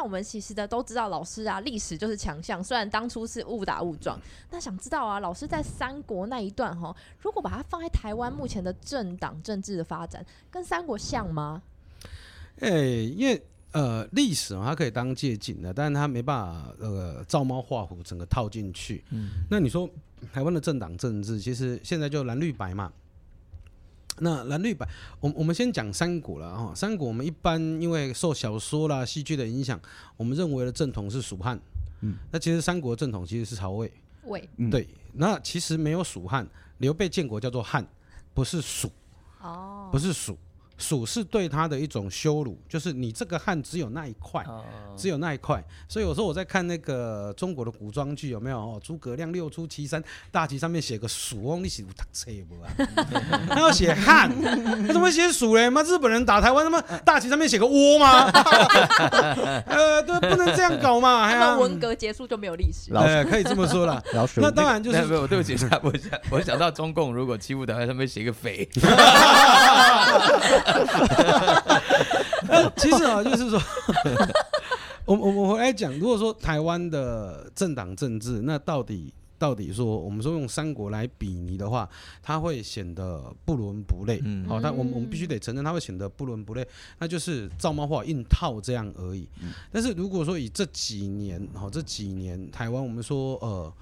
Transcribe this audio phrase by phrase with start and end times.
[0.00, 2.64] 那我们其实的都知道，老师啊，历史就是强项。
[2.64, 4.18] 虽然当初是误打误撞，
[4.50, 11.60] 那想知道啊，老师在三国那一段哈，如果把它放在台湾目前的政党政治的发展，跟三国像吗？
[12.60, 13.42] 哎，因为
[13.72, 19.04] 呃，历史它可以当借鉴的，但是它没办法呃，照猫画虎，整个套进去。
[19.10, 19.86] 嗯，那你说
[20.32, 22.90] 台湾的政党政治，其实现在就蓝绿白嘛。
[24.20, 24.88] 那蓝绿白，
[25.20, 26.72] 我我们先讲三国了哈。
[26.74, 29.80] 三国我们一般因为受小说啦、戏剧的影响，
[30.16, 31.60] 我们认为的正统是蜀汉。
[32.02, 33.92] 嗯，那其实三国正统其实是曹魏。
[34.24, 34.48] 魏。
[34.70, 36.46] 对，那其实没有蜀汉，
[36.78, 37.86] 刘备建国叫做汉，
[38.32, 38.90] 不是蜀。
[39.40, 39.88] 哦。
[39.92, 40.38] 不是蜀。
[40.80, 44.44] 蜀是对他的一种羞辱，就是你这个汉只有那一块，
[44.96, 45.62] 只有那一块。
[45.86, 48.80] 所以有时候我在看那个中国的古装剧，有没有哦？
[48.82, 50.02] 诸葛亮六出祁山，
[50.32, 52.72] 大旗上面写个蜀，哦，你写不车不啊？
[53.48, 54.30] 他要写汉，
[54.86, 55.68] 他怎么写蜀嘞？
[55.68, 58.30] 妈，日本人打台湾，他妈大旗上面写个倭吗？
[59.66, 61.30] 呃，对，不能这样搞嘛。
[61.38, 64.02] 那文革结束就没有历史，呃，可以这么说了。
[64.36, 68.66] 那当然就是，对不起，我想我想到中共如果欺负台湾，上面写个匪。
[72.80, 73.60] 其实啊，就是说，
[75.04, 81.88] 我我我回来讲，如果说台湾的政党政治，那到底到底说，我们说用三国来比拟的话，
[82.22, 84.20] 它会显得不伦不类。
[84.24, 86.66] 嗯，好，但我们我们必须得承认，它会显得不伦不类，
[86.98, 89.28] 那就是照猫画硬套这样而已。
[89.72, 93.72] 但是如果说以这几年，好这几年台湾，我们说呃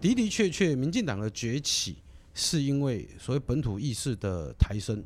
[0.00, 1.96] 的的确确，民进党的崛起。
[2.34, 5.02] 是因为所谓本土意识的抬升，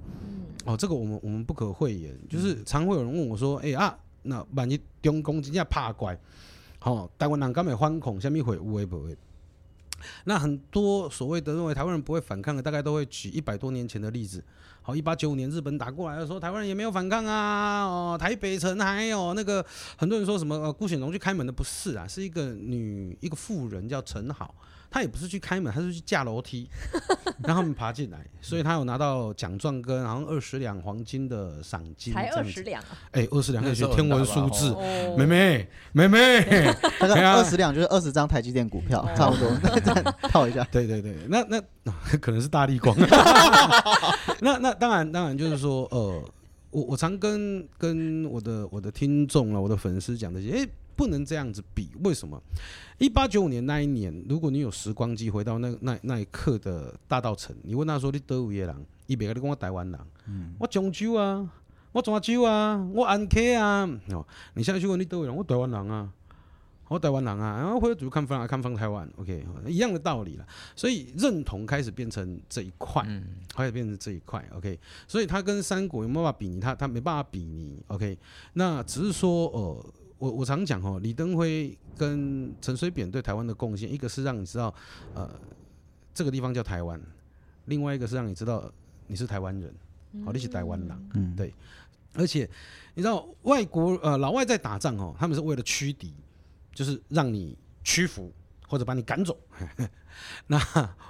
[0.65, 2.17] 哦，这个我们我们不可讳言。
[2.29, 6.19] 就是常会有人问我说：“哎啊，那万一中共真正怕怪，
[6.83, 8.21] 哦，台湾人敢会反恐？
[8.21, 9.17] 什么会有会不会？”
[10.25, 14.45] 那很多所谓的认为台湾人不会反抗的，大概都会举一百多年前的例子。
[14.87, 17.83] 好，一八九五年日本打过来的时候，台湾人也没有反抗啊。
[17.84, 24.55] 哦，台北城还有那个很多人说什么呃，顾显荣去开门的不是啊，是一个女一个妇人叫陈好。
[24.89, 26.70] 她也不是去开门，她是去架楼梯，
[27.42, 34.74] 让他们爬进来，所以她有拿到奖状跟好像二十两黄金的赏金，才二十两，哎，二十两可以学天文数字，
[35.18, 36.73] 妹妹妹妹，
[37.03, 39.51] 二十两就是二十张台积电股票，差不多，
[40.30, 41.61] 套一下，对对对，那那
[42.23, 42.97] 可能是大力光，
[44.41, 46.23] 那那当然当然就是说，呃，
[46.70, 50.69] 我我常跟跟我的我的听众啊，我的粉丝讲这些，哎。
[50.97, 52.42] 不能这样子比，为什么？
[52.97, 58.75] 一八九五年那一年，如果你有时光机回到那那那一刻的大道城，你问他说：“你德武野人，
[59.07, 60.01] 伊别个你讲我台湾人，
[60.59, 61.47] 我漳州啊，
[61.92, 66.09] 我泉州啊，我安溪啊。”哦，你现在去问你德武人，我台湾人啊，
[66.89, 70.47] 我台湾人啊，然后回主看方啊，看方台湾，OK，一样的道理了。
[70.74, 73.05] 所以认同开始变成这一块，
[73.55, 74.79] 开始变成这一块，OK。
[75.08, 76.61] 所以他跟三国有没有办法比拟？
[76.61, 78.19] 他他没办法比拟，OK。
[78.55, 79.86] 那只是说，呃。
[80.19, 84.74] 我我常讲哦，李登辉跟陈水扁对台湾的贡献，一个是让你知道，
[85.13, 85.30] 呃，
[86.14, 86.98] 这个地方叫台湾；，
[87.67, 88.73] 另外一个是让你知道
[89.08, 89.74] 你是台湾人，
[90.24, 91.53] 好，你是台湾人，嗯，对。
[92.14, 92.48] 而且
[92.95, 96.14] 你知道，外国呃老外在打仗哦，他们是为了驱敌，
[96.77, 98.33] 就是让你屈服
[98.69, 99.37] 或者把你赶走。
[100.47, 100.57] 那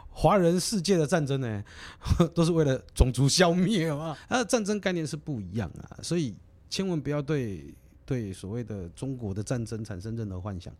[0.08, 1.62] 华人世界的战争呢，
[2.32, 6.34] 都是为了种族消灭啊，它的战争概念是不一样啊，所以
[6.70, 7.74] 千万不要对。
[8.08, 10.72] 对所谓的中国的战争产生任何幻想，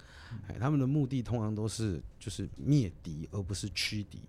[0.47, 4.21] 哎，他们的目的通常都是就是灭敌，而不是驱敌，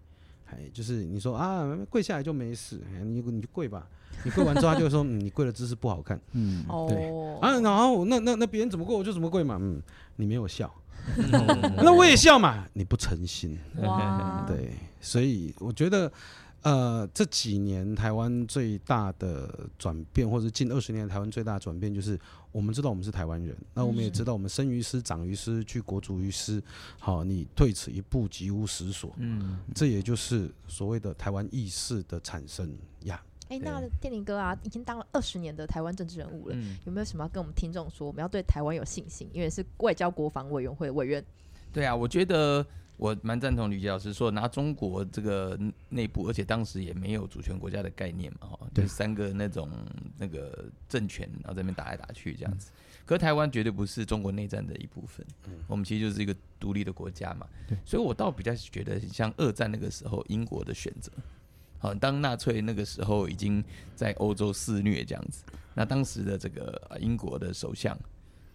[0.50, 3.88] 哎，就是你说啊，跪下来就没事，你你就跪吧，
[4.24, 7.10] 你跪完之后他就说，嗯，你跪的姿势不好看，嗯，对，
[7.40, 9.82] 啊，然后那那那别人怎么跪我就怎么跪嘛，嗯，
[10.16, 10.74] 你没有笑，
[11.78, 13.58] 那我也笑嘛，你不诚心，
[14.48, 16.12] 对，所以我觉得。
[16.64, 22.20] 呃，这几年台湾最大的转变，或者近二十年台湾最大的转变，就是
[22.52, 26.62] 我们知道我们是台湾人，那我们也知道我们生于斯长于斯，去国足于斯，
[27.00, 29.14] 好，你退此一步，即无实所。
[29.18, 32.70] 嗯，这也就是所谓的台湾意识的产生
[33.04, 33.24] 呀。
[33.48, 38.06] 哎，那电林哥啊，已经当了二十年的台湾政治人物了，有没有什么要跟我们听众说？
[38.06, 41.24] 我们要对台湾有信心，因为是外交国防委员会委员。
[41.72, 42.66] 对啊，我觉得。
[42.98, 45.58] 我蛮赞同吕杰老师说，拿中国这个
[45.90, 49.70] 内部，而且当时也没有主权国家的概念嘛，哈，就三个那种
[50.18, 52.72] 那个政权，然后在那边打来打去这样子。
[53.06, 55.26] 可台湾绝对不是中国内战的一部分，
[55.68, 57.48] 我们其实就是一个独立的国家嘛。
[57.86, 61.12] 所以我倒比较觉得像二战那个时候英国的选择，
[61.78, 63.64] 好，当纳粹那个时候已经
[63.96, 65.44] 在欧洲肆虐这样子，
[65.76, 67.98] 那当时的这个英国的首相。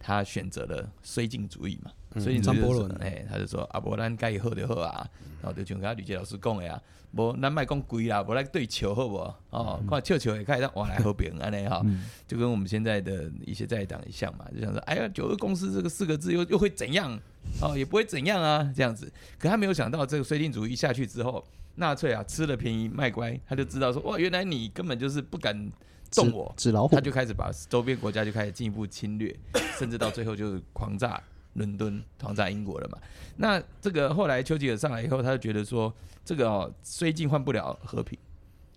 [0.03, 2.23] 他选择了绥靖主义嘛，嗯。
[2.23, 2.91] 绥靖主义就是张伯伦。
[3.01, 5.09] 哎、他就说啊，无咱该好就好啊，
[5.41, 6.83] 然后就像刚吕杰老师讲的啊，
[7.13, 9.19] 无咱卖讲贵啦，无咱对球好不？
[9.19, 9.41] 好？
[9.51, 12.05] 哦，看笑球也开始换来和平安尼哈，嗯。
[12.27, 17.19] 就跟我们现在的一些在党一样嘛，就想说，哎呀，九个公司这个四个字又又会怎样？
[17.61, 19.13] 哦，也不会怎样啊，这样子。
[19.39, 21.45] 可他没有想到，这个绥靖主义下去之后，
[21.75, 25.71] 纳粹啊吃了便宜卖乖，他就知道说，哇，原来你根本就是不敢
[26.13, 29.35] 动我，纸老虎他，就开始把周边国家就开始进一步侵略，
[29.79, 31.23] 甚至到最后就是狂炸
[31.55, 32.99] 伦敦、狂炸英国了嘛。
[33.37, 35.93] 那这个后来丘吉尔上来以后，他就觉得说，
[36.25, 38.19] 这个哦，虽进换不了和平，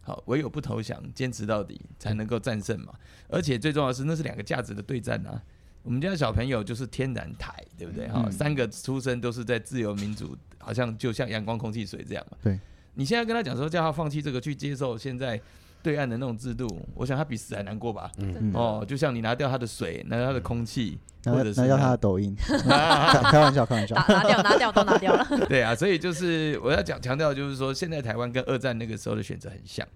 [0.01, 2.93] 好，唯有不投降，坚持到底才能够战胜嘛。
[3.27, 5.41] 而且最重要的是，那是两个价值的对战啊。
[5.83, 8.07] 我们家小朋友就是天然台，对不对？
[8.07, 12.37] 哈、嗯三个出生都是在自由民主，好像就像阳光、空气、水这样嘛。
[12.41, 12.59] 对。
[12.95, 15.39] 你现在跟他讲说，叫他放弃这个，去接受现在
[15.85, 18.11] 对岸的那种制度，我想他比死还难过吧？
[18.55, 25.23] 哦，就像你拿掉他的水，拿掉他的空气，拿或者是拿掉他的抖音， 开开玩笑，开玩笑，拿掉拿掉都拿掉了。
[25.47, 29.87] 对啊，所以就是我要讲强调，就是说现在台湾跟二战那个时候的选择很像，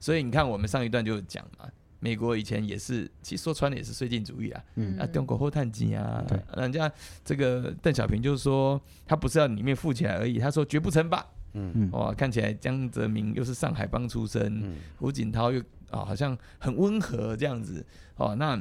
[0.00, 1.66] 所以你看我们上一段就有讲嘛，
[2.00, 6.90] 美国以前也是，其实说穿了也是绥靖主义啊，嗯啊，中国后探机啊对，人家
[7.22, 11.22] 这个邓小平就是说他不是要里面富起来而已，他说绝不称霸。
[11.56, 15.60] 嗯哇，看起来江泽民又是上海帮出身，嗯胡锦涛又
[15.90, 17.84] 啊、好像很温和这样子
[18.16, 18.34] 哦。
[18.36, 18.60] 那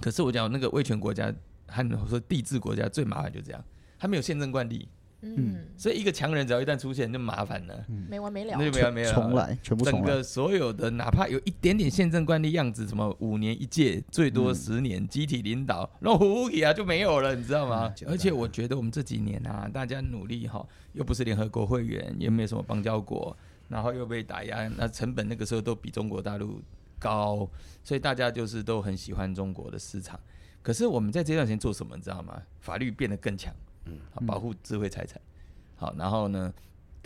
[0.00, 1.32] 可是我讲那个威权国家
[1.66, 3.64] 和我说帝制国家最麻烦就这样，
[3.98, 4.86] 他没有宪政惯例，
[5.36, 8.70] 嗯，所以一个强人只要一旦出现就麻烦了，没完没了那。
[8.70, 9.12] 就没完没了。
[9.12, 17.92] 重来，全部重来整个，所有的，哪怕有一点点宪政惯例样子，什么五年一届，最多嗯十年，集体领导，那胡起啊就没有了，你知道吗？
[18.02, 23.36] 嗯而且我觉得我们这几年啊，大家努力哈，又不是联合国会员，也没有什么邦交国，
[23.68, 26.60] 然后又被打压，那成本那个时候都比中国大陆
[26.98, 27.48] 高，
[27.82, 30.18] 所以大家就是都很喜欢中国的市场。
[30.62, 32.40] 可是我们在这段时间做什么，你知道吗？
[32.60, 33.54] 法律变得更强，
[33.86, 35.20] 嗯，保护智慧财产，
[35.76, 36.52] 好，然后呢，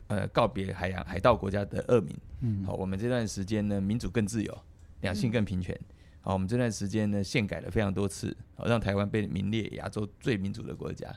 [0.06, 2.16] 呃，告别海洋海盗国家的恶名。
[2.40, 4.58] 嗯好，我们这段时间呢，民主更自由，
[5.00, 5.78] 两性更平权。
[6.20, 11.12] 好，我们这段时间呢，宪改了非常多次，好，让台湾被名列亚洲最民主的国家，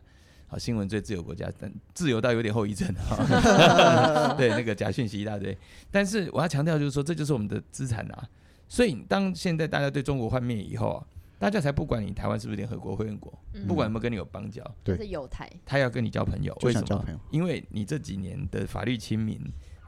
[0.48, 3.18] 好，新闻最自由国家，但自由到有点后遗症哈。
[4.38, 5.56] 对，那个假讯息一大堆。
[5.92, 8.28] 但是我要强调就是说，这就是我们的资产啊。
[8.68, 11.06] 所以当现在大家对中国幻灭以后啊，
[11.42, 17.20] 大家才不管你台湾是不是联合国会员国，嗯不管有没有跟你有邦交，对是有台，他要跟你交朋友，就为什么想交朋友？
[17.32, 19.42] 因为你这几年的法律亲民、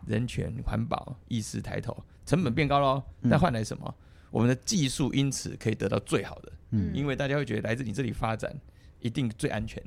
[0.07, 1.95] 人权、环保意识抬头，
[2.25, 3.95] 成本变高喽，嗯但换来什么？
[4.31, 8.51] 我们的技术因此可以得到最好的，嗯因为大家会觉得来自你这里发展
[8.99, 9.79] 一定最安全。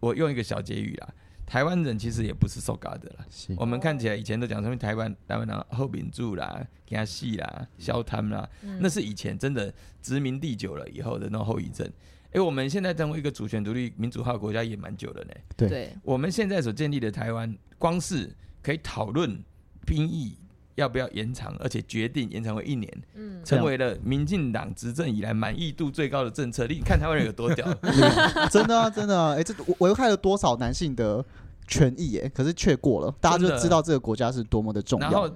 [0.00, 1.14] 我用一个小结语啦，
[1.46, 3.26] 台湾人其实也不是受嘎的啦。
[3.56, 11.88] 我们看起来以前都讲什么台湾台湾人后民主啦、给他戏啦、消贪啦，嗯那是以前真的殖民地久了以后的那种后遗症。
[12.32, 15.34] 哎、我们现在成为一个主权独立民主化国家也蛮久了呢。
[15.56, 18.28] 对对，我们现在所建立的台湾，光是
[18.60, 19.40] 可以讨论
[19.86, 20.36] 兵役
[20.76, 26.66] 要不要延长，而且决定延长为一年，嗯，成为了民进党执政以来满意度最高的政策。
[26.66, 27.66] 你看台湾人有多屌？
[28.50, 31.24] 真的啊，真的啊，哎，这危害了多少男性的
[31.66, 32.18] 权益？
[32.18, 35.30] 哎，可是却过了，大家就知道这个国家是多么的重要然后。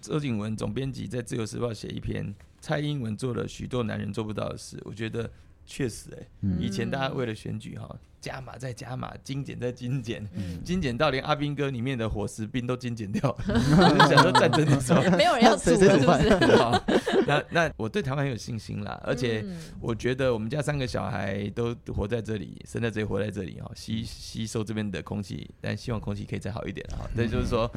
[0.00, 5.30] 周景文总编辑在《自由时报》写一篇，蔡英文做了许多男人做不到的事，我觉得
[5.64, 6.58] 确实哎、嗯。
[6.60, 10.62] 以前大家为了选举哈，加码再加码，精简再精简，嗯。
[10.62, 13.36] 精简到连阿兵哥里面的伙食兵都精简掉了。
[13.46, 16.82] 我 就想说战争的时候， 没有人要煮谁谁了，是不煮饭
[17.26, 27.08] 那那我对台湾很有信心啦，而且嗯我觉得我们家三个小孩都活在这里，生在这里，活在这里哈，吸吸收这边的空气，但希望空气可以再好一点哈。
[27.14, 27.70] 对，就是说，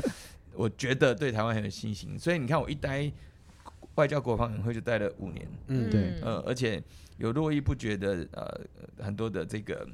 [0.54, 3.12] 我觉得对台湾很有信心，所以你看我一待
[3.96, 6.20] 外交国防委员会就待了五年，嗯对。
[6.22, 6.82] 呃，而且
[7.18, 8.62] 有络绎不绝的呃
[9.04, 9.88] 很多的这个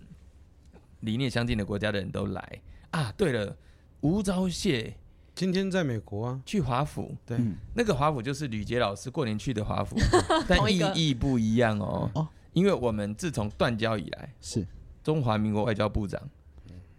[1.01, 2.61] 理念相近的国家的人都来。
[2.91, 3.11] 啊。
[3.15, 3.55] 对了，
[4.01, 4.93] 吴钊燮
[5.33, 7.37] 今天在美国啊，去华府，对。
[7.37, 9.95] 嗯那个华府就是吕杰老师过年去的华府，
[10.47, 12.09] 但意义不一样哦。
[12.15, 12.27] 哦。
[12.53, 14.67] 因为我们自从断交以来，是。
[15.03, 16.21] 中华民国外交部长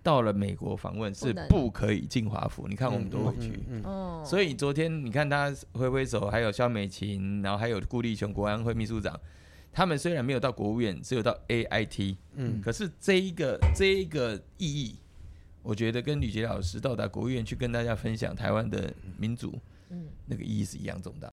[0.03, 3.63] 到了美国访问是不可以进华府，你看我们多委屈。
[3.69, 9.19] 嗯所以昨天你看他挥挥手，还有肖美琴，然后还有顾立雄国安会秘书长，
[9.73, 12.61] 他们虽然没有到国务院，只有到 AIT，嗯。
[12.61, 14.97] 可是这一个这一个意义，
[15.63, 19.59] 我觉得跟吕杰老师到达国务院去跟大家分享台湾的民主，
[19.91, 20.07] 嗯。
[20.27, 21.31] 那个意义是一样重大。